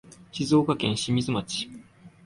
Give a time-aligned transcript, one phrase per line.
[0.31, 1.69] 静岡県清水町